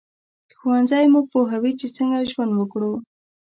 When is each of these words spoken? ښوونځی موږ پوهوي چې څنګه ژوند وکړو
ښوونځی 0.57 1.05
موږ 1.13 1.25
پوهوي 1.33 1.71
چې 1.79 1.87
څنګه 1.95 2.27
ژوند 2.31 2.51
وکړو 2.55 2.93